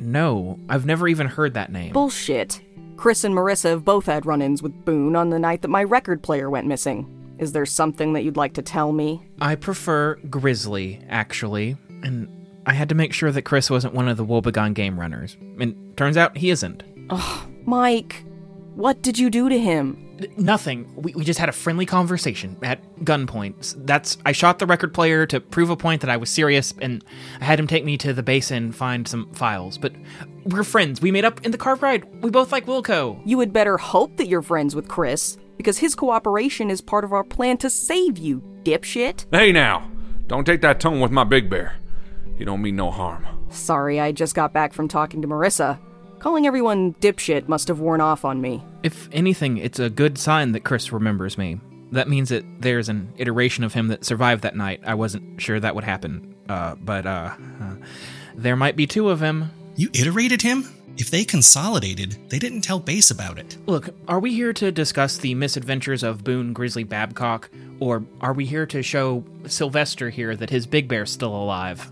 [0.00, 1.92] No, I've never even heard that name.
[1.92, 2.61] Bullshit.
[2.96, 5.85] Chris and Marissa have both had run ins with Boone on the night that my
[5.85, 7.07] record player went missing.
[7.38, 9.22] Is there something that you'd like to tell me?
[9.40, 12.29] I prefer Grizzly, actually, and
[12.70, 15.37] I had to make sure that Chris wasn't one of the Woebegone game runners.
[15.59, 16.85] And turns out he isn't.
[17.11, 18.24] Ugh, Mike,
[18.76, 20.16] what did you do to him?
[20.20, 20.88] N- Nothing.
[20.94, 23.74] We, we just had a friendly conversation at gunpoint.
[23.87, 27.04] That's I shot the record player to prove a point that I was serious, and
[27.40, 29.76] I had him take me to the basin and find some files.
[29.76, 29.92] But
[30.44, 31.02] we're friends.
[31.02, 32.22] We made up in the car ride.
[32.22, 33.20] We both like Wilco.
[33.24, 37.12] You had better hope that you're friends with Chris, because his cooperation is part of
[37.12, 39.26] our plan to save you, dipshit.
[39.33, 39.90] Hey now,
[40.28, 41.74] don't take that tone with my Big Bear.
[42.40, 43.26] He don't mean no harm.
[43.50, 45.79] Sorry, I just got back from talking to Marissa.
[46.20, 48.62] Calling everyone dipshit must have worn off on me.
[48.83, 51.61] If anything, it's a good sign that Chris remembers me.
[51.92, 54.81] That means that there's an iteration of him that survived that night.
[54.87, 57.74] I wasn't sure that would happen, uh, but uh, uh,
[58.35, 59.50] there might be two of him.
[59.76, 60.64] You iterated him?
[60.96, 63.59] If they consolidated, they didn't tell Base about it.
[63.66, 67.50] Look, are we here to discuss the misadventures of Boone Grizzly Babcock,
[67.81, 71.90] or are we here to show Sylvester here that his Big Bear's still alive?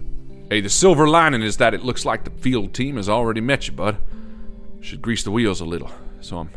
[0.51, 3.67] Hey, the silver lining is that it looks like the field team has already met
[3.67, 3.99] you, bud.
[4.81, 5.91] Should grease the wheels a little.
[6.21, 6.51] So I'm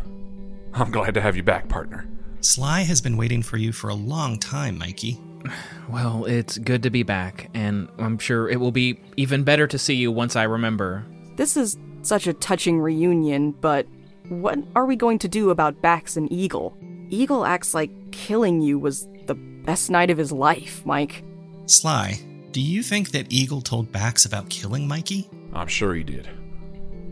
[0.74, 2.08] I'm glad to have you back, partner.
[2.40, 5.20] Sly has been waiting for you for a long time, Mikey.
[5.90, 9.78] Well, it's good to be back, and I'm sure it will be even better to
[9.78, 11.04] see you once I remember.
[11.36, 13.88] This is such a touching reunion, but
[14.30, 16.78] what are we going to do about Bax and Eagle?
[17.10, 21.26] Eagle acts like killing you was the best night of his life, Mike.
[21.66, 25.30] Sly, do you think that Eagle told Bax about killing Mikey?
[25.54, 26.30] I'm sure he did.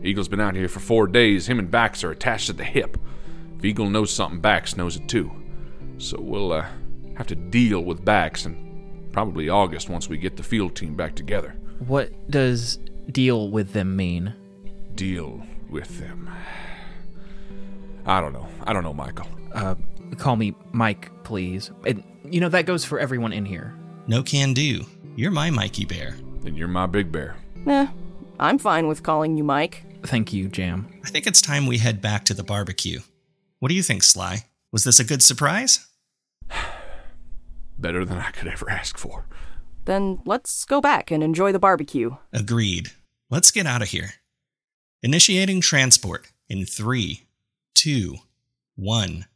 [0.02, 1.48] Eagle's been out here for four days.
[1.48, 2.96] Him and Bax are attached at the hip.
[3.58, 5.30] If Eagle knows something, Bax knows it too.
[5.98, 6.66] So we'll uh,
[7.16, 11.14] have to deal with Bax and probably August once we get the field team back
[11.14, 11.54] together.
[11.86, 12.78] What does
[13.10, 14.34] deal with them mean?
[14.94, 16.30] Deal with them.
[18.06, 18.48] I don't know.
[18.64, 19.26] I don't know, Michael.
[19.54, 19.74] Uh,
[20.16, 21.70] call me Mike, please.
[21.86, 23.74] And, you know, that goes for everyone in here.
[24.06, 24.86] No can do.
[25.20, 26.16] You're my Mikey Bear.
[26.46, 27.36] And you're my big bear.
[27.66, 27.88] Eh,
[28.38, 29.84] I'm fine with calling you Mike.
[30.02, 30.88] Thank you, Jam.
[31.04, 33.00] I think it's time we head back to the barbecue.
[33.58, 34.46] What do you think, Sly?
[34.72, 35.86] Was this a good surprise?
[37.78, 39.26] Better than I could ever ask for.
[39.84, 42.16] Then let's go back and enjoy the barbecue.
[42.32, 42.92] Agreed.
[43.28, 44.14] Let's get out of here.
[45.02, 47.26] Initiating transport in three,
[47.74, 48.16] two,
[48.74, 49.26] one.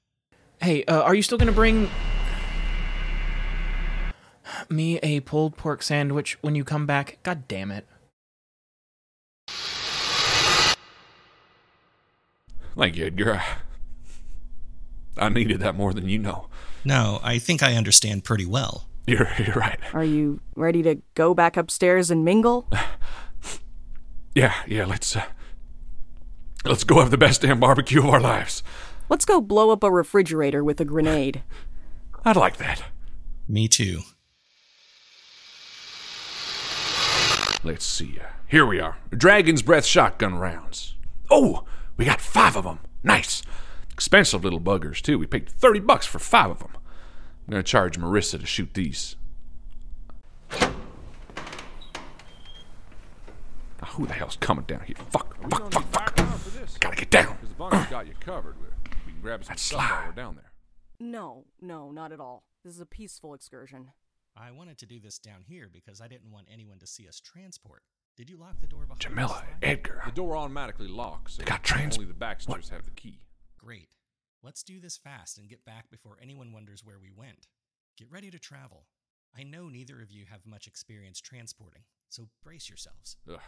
[0.62, 1.90] Hey, uh, are you still gonna bring
[4.68, 7.18] me a pulled pork sandwich when you come back.
[7.22, 7.86] God damn it.
[12.76, 13.42] Thank you, Edgar.
[15.16, 16.48] I needed that more than you know.
[16.84, 18.88] No, I think I understand pretty well.
[19.06, 19.78] You're, you're right.
[19.92, 22.68] Are you ready to go back upstairs and mingle?
[24.34, 25.24] yeah, yeah, let's uh,
[26.64, 28.62] let's go have the best damn barbecue of our lives.
[29.08, 31.42] Let's go blow up a refrigerator with a grenade.
[32.24, 32.82] I'd like that.
[33.46, 34.00] Me too.
[37.64, 38.18] Let's see.
[38.46, 38.98] Here we are.
[39.10, 40.96] Dragon's Breath shotgun rounds.
[41.30, 41.64] Oh,
[41.96, 42.80] we got five of them.
[43.02, 43.42] Nice.
[43.90, 45.18] Expensive little buggers, too.
[45.18, 46.72] We paid 30 bucks for five of them.
[46.74, 49.16] I'm going to charge Marissa to shoot these.
[53.80, 54.96] Now, who the hell's coming down here?
[55.10, 55.84] Fuck, fuck, fuck,
[56.16, 56.80] fuck.
[56.80, 57.34] Gotta get down.
[57.34, 58.56] Because the bunker's got you covered.
[59.06, 60.06] We can grab some That's stuff while Sly.
[60.06, 60.52] we're down there.
[61.00, 62.44] No, no, not at all.
[62.62, 63.90] This is a peaceful excursion.
[64.36, 67.20] I wanted to do this down here because I didn't want anyone to see us
[67.20, 67.82] transport.
[68.16, 69.44] Did you lock the door behind Jamila.
[69.62, 70.02] Edgar.
[70.06, 71.34] The door automatically locks.
[71.34, 73.20] So They got trans- Only the Baxters have the key.
[73.58, 73.94] Great.
[74.42, 77.48] Let's do this fast and get back before anyone wonders where we went.
[77.96, 78.86] Get ready to travel.
[79.36, 83.16] I know neither of you have much experience transporting, so brace yourselves.
[83.28, 83.40] Ugh.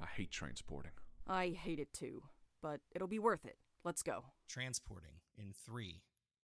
[0.00, 0.92] I hate transporting.
[1.26, 2.22] I hate it too,
[2.62, 3.58] but it'll be worth it.
[3.84, 4.24] Let's go.
[4.48, 6.02] Transporting in three,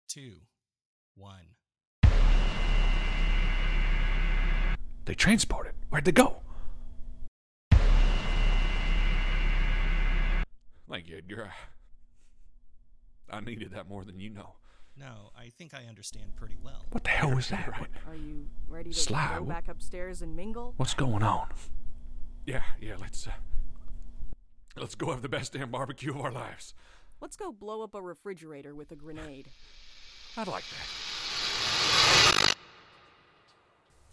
[0.08, 0.42] two,
[1.14, 1.56] one.
[5.10, 5.72] They transported.
[5.88, 6.36] Where'd they go?
[10.88, 11.50] Thank you, Edgar.
[13.28, 14.54] I needed that more than you know.
[14.96, 16.86] No, I think I understand pretty well.
[16.92, 17.66] What the hell was that?
[17.80, 20.74] What- Are you ready to Sly, go back upstairs and mingle?
[20.76, 21.48] What's going on?
[22.46, 23.32] Yeah, yeah, let's uh,
[24.76, 26.72] let's go have the best damn barbecue of our lives.
[27.20, 29.48] Let's go blow up a refrigerator with a grenade.
[30.36, 31.29] I'd like that.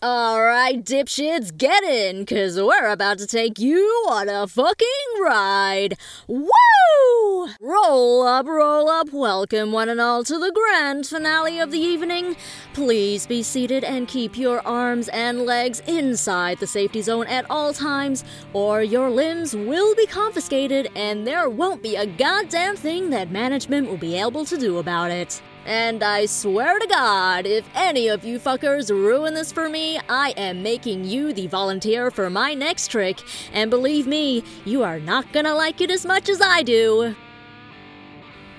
[0.04, 4.88] Alright, dipshits, get in, cause we're about to take you on a fucking
[5.24, 5.98] ride.
[6.28, 7.48] Woo!
[7.60, 12.36] Roll up, roll up, welcome one and all to the grand finale of the evening.
[12.76, 17.74] Please be seated and keep your arms and legs inside the safety zone at all
[17.74, 23.32] times, or your limbs will be confiscated and there won't be a goddamn thing that
[23.32, 25.42] management will be able to do about it.
[25.68, 30.34] And I swear to God, if any of you fuckers ruin this for me, I
[30.38, 33.20] am making you the volunteer for my next trick.
[33.52, 37.14] And believe me, you are not gonna like it as much as I do.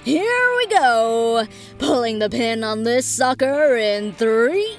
[0.04, 1.46] Here we go!
[1.78, 4.76] Pulling the pin on this sucker in three,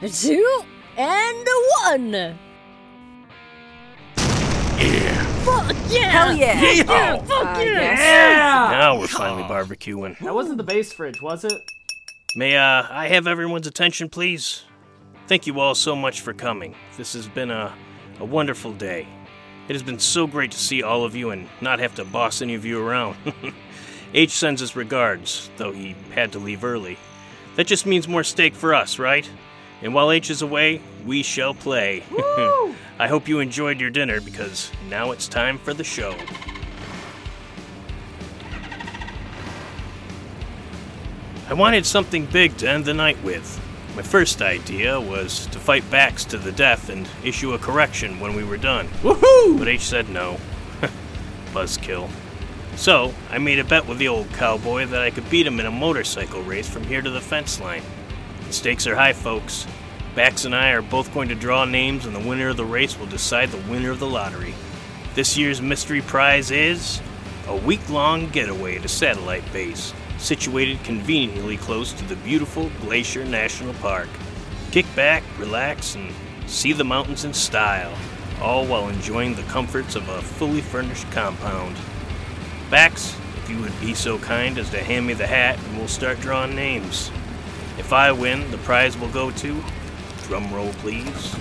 [0.00, 0.62] two,
[0.96, 1.48] and
[1.84, 2.38] one!
[5.48, 6.10] Fuck yeah!
[6.10, 6.60] Hell yeah!
[6.60, 7.16] Yeah!
[7.22, 7.80] Fuck I yeah!
[7.80, 8.70] guess.
[8.72, 10.18] Now we're finally barbecuing.
[10.18, 11.62] That wasn't the base fridge, was it?
[12.36, 14.64] May uh, I have everyone's attention, please?
[15.26, 16.74] Thank you all so much for coming.
[16.96, 17.74] This has been a,
[18.20, 19.06] a wonderful day.
[19.68, 22.42] It has been so great to see all of you and not have to boss
[22.42, 23.16] any of you around.
[24.14, 26.98] H sends his regards, though he had to leave early.
[27.56, 29.28] That just means more steak for us, right?
[29.82, 32.04] And while H is away, we shall play.
[32.98, 36.14] I hope you enjoyed your dinner because now it's time for the show.
[41.48, 43.58] I wanted something big to end the night with.
[43.96, 48.36] My first idea was to fight Bax to the death and issue a correction when
[48.36, 48.86] we were done.
[49.02, 49.58] Woohoo!
[49.58, 50.36] But H said no.
[51.54, 52.10] Buzzkill.
[52.76, 55.66] So, I made a bet with the old cowboy that I could beat him in
[55.66, 57.82] a motorcycle race from here to the fence line.
[58.46, 59.66] The stakes are high, folks.
[60.14, 62.98] Bax and I are both going to draw names, and the winner of the race
[62.98, 64.54] will decide the winner of the lottery.
[65.14, 67.00] This year's mystery prize is
[67.46, 73.74] a week long getaway to Satellite Base, situated conveniently close to the beautiful Glacier National
[73.74, 74.08] Park.
[74.70, 76.12] Kick back, relax, and
[76.46, 77.96] see the mountains in style,
[78.40, 81.76] all while enjoying the comforts of a fully furnished compound.
[82.70, 85.88] Bax, if you would be so kind as to hand me the hat and we'll
[85.88, 87.10] start drawing names.
[87.78, 89.64] If I win, the prize will go to,
[90.28, 91.34] drum roll please,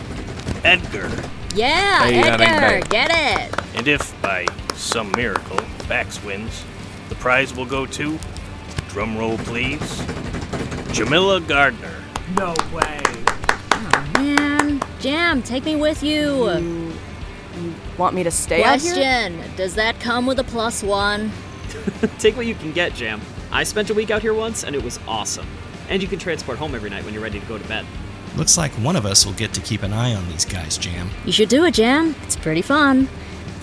[0.63, 1.11] Edgar.
[1.53, 3.53] Yeah, Hey, Edgar, get it!
[3.75, 5.59] And if, by some miracle,
[5.89, 6.63] Bax wins,
[7.09, 8.17] the prize will go to,
[8.87, 10.05] drum roll please,
[10.93, 12.01] Jamila Gardner.
[12.37, 13.01] No way.
[13.73, 16.49] Oh, Man, Jam, take me with you.
[16.49, 16.93] You,
[17.59, 18.93] you want me to stay out here?
[18.93, 21.33] Question Does that come with a plus one?
[22.19, 23.19] Take what you can get, Jam.
[23.51, 25.47] I spent a week out here once, and it was awesome.
[25.89, 27.85] And you can transport home every night when you're ready to go to bed.
[28.37, 31.09] Looks like one of us will get to keep an eye on these guys, Jam.
[31.25, 32.13] You should do it, Jam.
[32.21, 33.09] It's pretty fun.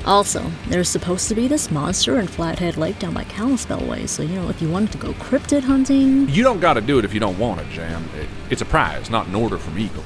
[0.05, 4.25] Also, there's supposed to be this monster in Flathead Lake down by Kalispell Way, so
[4.25, 6.29] you know, if you wanted to go cryptid hunting.
[6.29, 8.05] You don't got to do it if you don't want it, Jam.
[8.16, 10.03] It, it's a prize, not an order from Eagle.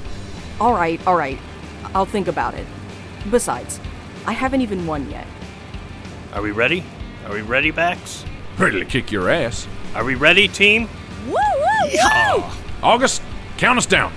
[0.61, 1.39] All right, all right.
[1.95, 2.67] I'll think about it.
[3.31, 3.81] Besides,
[4.27, 5.27] I haven't even won yet.
[6.35, 6.85] Are we ready?
[7.25, 8.23] Are we ready, Bax?
[8.59, 9.67] Ready to kick your ass.
[9.95, 10.91] Are we ready, team?
[11.27, 12.45] Woo woo woo!
[12.83, 13.23] August,
[13.57, 14.13] count us down.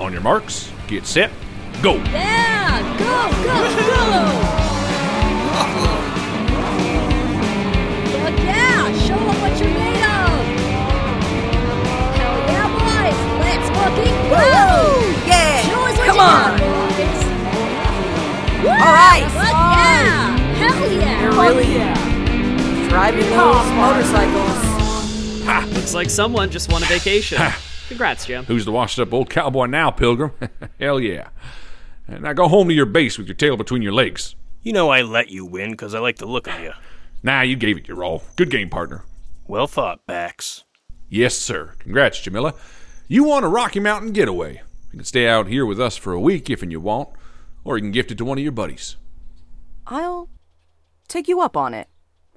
[0.00, 1.30] On your marks, get set,
[1.82, 1.94] go.
[1.96, 2.80] Yeah!
[2.98, 4.12] Go, go, go!
[8.16, 8.80] Fuck yeah!
[9.04, 10.40] Show 'em what you're made of!
[12.16, 13.18] Hell yeah, boys!
[13.44, 14.40] Let's fucking go!
[15.28, 15.60] Yeah!
[15.68, 16.50] Show us what Come on!
[18.62, 18.70] Woo!
[18.70, 19.76] All right, Fuck on.
[19.76, 20.36] yeah!
[20.56, 21.20] Hell yeah!
[21.20, 25.74] They're really driving those motorcycles.
[25.74, 27.38] Looks like someone just won a vacation.
[27.90, 28.44] Congrats, Jim.
[28.44, 30.30] Who's the washed up old cowboy now, Pilgrim?
[30.80, 31.30] Hell yeah.
[32.06, 34.36] And now go home to your base with your tail between your legs.
[34.62, 36.70] You know I let you win because I like the look of you.
[37.24, 38.22] Nah, you gave it your all.
[38.36, 39.04] Good game, partner.
[39.48, 40.62] Well thought, Bax.
[41.08, 41.74] Yes, sir.
[41.80, 42.54] Congrats, Jamila.
[43.08, 44.62] You won a Rocky Mountain getaway.
[44.92, 47.08] You can stay out here with us for a week if and you want,
[47.64, 48.98] or you can gift it to one of your buddies.
[49.88, 50.28] I'll
[51.08, 51.88] take you up on it,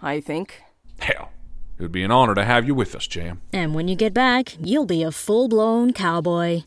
[0.01, 0.63] I think.
[0.97, 1.29] Hell,
[1.77, 3.41] it would be an honor to have you with us, Jam.
[3.51, 6.63] And when you get back, you'll be a full blown cowboy.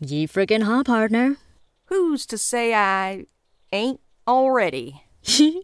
[0.00, 1.36] Ye frickin' ha, partner.
[1.86, 3.26] Who's to say I
[3.72, 5.02] ain't already?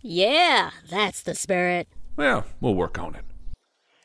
[0.00, 1.88] yeah, that's the spirit.
[2.16, 3.24] Well, we'll work on it.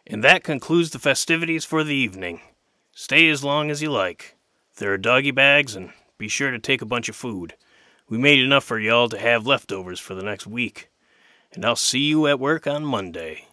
[0.05, 2.41] And that concludes the festivities for the evening.
[2.93, 4.35] Stay as long as you like.
[4.77, 7.55] There are doggy bags, and be sure to take a bunch of food.
[8.09, 10.89] We made enough for y'all to have leftovers for the next week.
[11.53, 13.47] And I'll see you at work on Monday.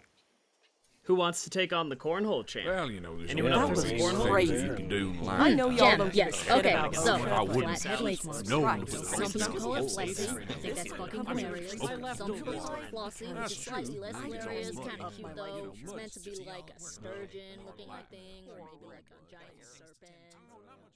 [1.04, 2.66] Who wants to take on the cornhole champ?
[2.66, 3.82] Well, you know, there's Anyone a up lot for
[4.22, 4.54] of crazy.
[4.66, 5.38] you can do in life.
[5.40, 7.14] I know y'all Jam, don't yes, give a okay, about so.
[7.16, 7.78] I wouldn't.
[7.78, 8.48] flathead lakes.
[8.48, 8.80] No, Right.
[8.82, 9.38] it's Some crazy.
[9.38, 10.38] people call it flexing.
[10.38, 11.72] I think that's fucking hilarious.
[11.72, 14.70] Some people call it flossing, which is slightly less hilarious.
[14.78, 15.72] Kind of cute though.
[15.82, 19.52] It's meant to be like a sturgeon looking like thing, or maybe like a giant
[19.60, 20.10] serpent.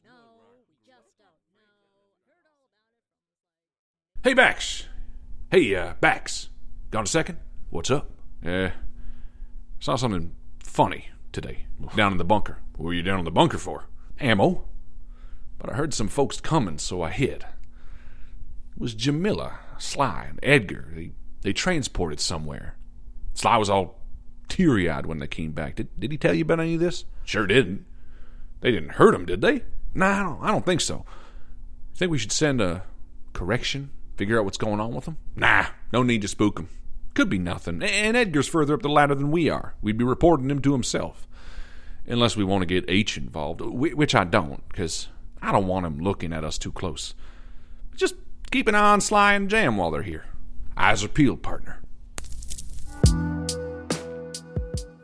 [0.06, 0.12] No,
[0.56, 1.36] we just don't know.
[1.52, 4.28] Heard all about it.
[4.28, 4.86] Hey, Bax.
[5.50, 6.48] Hey, uh, Bax.
[6.90, 7.36] Got a second?
[7.68, 8.10] What's up?
[8.42, 8.70] Uh,
[9.80, 11.66] saw something funny today
[11.96, 12.58] down in the bunker.
[12.76, 13.84] What were you down in the bunker for?
[14.20, 14.64] Ammo.
[15.58, 17.44] But I heard some folks coming, so I hid.
[18.76, 20.92] It was Jamila, Sly, and Edgar.
[20.94, 21.12] They,
[21.42, 22.76] they transported somewhere.
[23.34, 24.00] Sly was all
[24.48, 25.76] teary eyed when they came back.
[25.76, 27.04] Did, did he tell you about any of this?
[27.24, 27.84] Sure didn't.
[28.60, 29.62] They didn't hurt him, did they?
[29.94, 31.04] Nah, I don't, I don't think so.
[31.94, 32.84] Think we should send a
[33.32, 33.90] correction?
[34.16, 35.18] Figure out what's going on with them?
[35.36, 36.68] Nah, no need to spook him.
[37.18, 37.82] Could be nothing.
[37.82, 39.74] And Edgar's further up the ladder than we are.
[39.82, 41.26] We'd be reporting him to himself.
[42.06, 45.08] Unless we want to get H involved, which I don't, because
[45.42, 47.16] I don't want him looking at us too close.
[47.96, 48.14] Just
[48.52, 50.26] keep an eye on Sly and Jam while they're here.
[50.76, 51.80] Eyes are peeled, partner.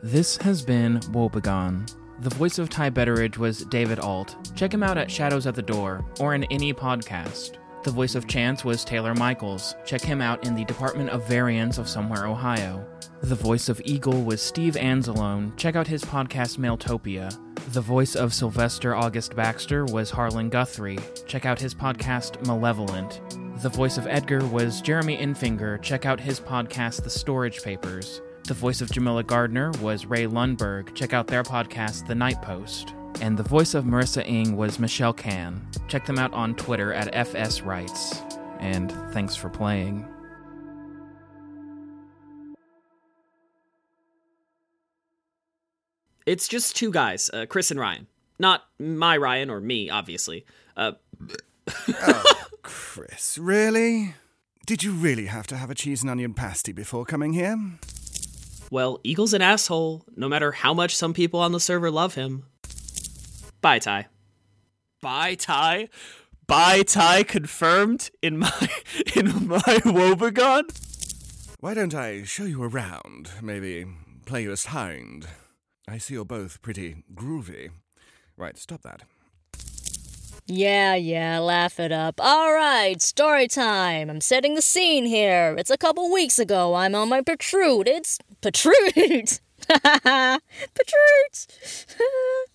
[0.01, 1.93] This has been Woebegone.
[2.21, 4.37] The voice of Ty Betteridge was David Ault.
[4.55, 7.57] Check him out at Shadows at the Door or in any podcast.
[7.85, 9.75] The voice of Chance was Taylor Michaels.
[9.85, 12.83] Check him out in the Department of Variants of Somewhere, Ohio.
[13.21, 15.55] The voice of Eagle was Steve Anzalone.
[15.59, 17.39] Check out his podcast Mailtopia.
[17.75, 20.99] The voice of Sylvester August Baxter was Harlan Guthrie.
[21.27, 23.21] Check out his podcast Malevolent.
[23.63, 25.83] The voice of Edgar was Jeremy Enfinger.
[25.83, 28.23] Check out his podcast The Storage Papers.
[28.49, 30.95] The voice of Jamila Gardner was Rae Lundberg.
[30.95, 32.95] Check out their podcast, The Night Post.
[33.21, 35.67] And the voice of Marissa Ng was Michelle Kan.
[35.89, 38.23] Check them out on Twitter at FS Rights.
[38.59, 40.07] And thanks for playing.
[46.27, 48.07] It's just two guys, uh, Chris and Ryan.
[48.39, 50.45] Not my Ryan or me, obviously.
[50.77, 50.93] Uh,
[52.63, 54.15] Chris, really?
[54.67, 57.57] Did you really have to have a cheese and onion pasty before coming here?
[58.71, 62.45] well, Eagle's an asshole, no matter how much some people on the server love him.
[63.65, 64.09] Bye, Ty.
[65.01, 65.89] Bye, Ty.
[66.47, 67.23] Bye, Ty.
[67.23, 68.53] Confirmed in my
[69.17, 70.69] in my Woebegone.
[71.61, 73.31] Why don't I show you around?
[73.41, 73.87] Maybe
[74.27, 75.29] play you as hound.
[75.89, 77.71] I see you're both pretty groovy.
[78.37, 79.05] Right, stop that.
[80.45, 82.21] Yeah, yeah, laugh it up.
[82.21, 84.11] Alright, story time.
[84.11, 85.57] I'm setting the scene here.
[85.57, 86.75] It's a couple weeks ago.
[86.75, 87.89] I'm on my protrude.
[87.89, 89.39] It's protrude.
[89.67, 90.41] protrude.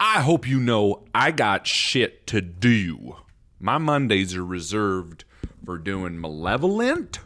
[0.00, 3.16] I hope you know I got shit to do.
[3.58, 5.24] My Mondays are reserved
[5.64, 7.20] for doing Malevolent,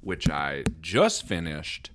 [0.00, 1.90] which I just finished,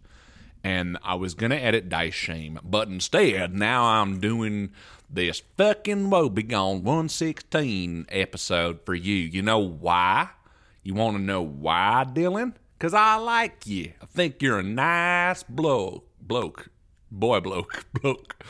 [0.64, 4.72] and I was gonna edit Dice Shame, but instead now I'm doing
[5.10, 9.16] this fucking Woebegone 116 episode for you.
[9.16, 10.30] You know why?
[10.84, 12.54] You want to know why, Dylan?
[12.78, 13.94] Cause I like you.
[14.02, 16.70] I think you're a nice bloke, bloke,
[17.12, 18.44] boy, bloke, bloke.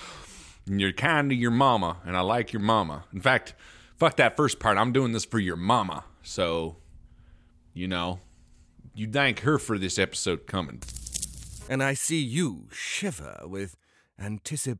[0.65, 3.05] And you're kind to your mama, and I like your mama.
[3.11, 3.55] In fact,
[3.97, 4.77] fuck that first part.
[4.77, 6.03] I'm doing this for your mama.
[6.21, 6.77] So,
[7.73, 8.19] you know,
[8.93, 10.81] you thank her for this episode coming.
[11.69, 13.75] And I see you shiver with
[14.19, 14.79] anticipation.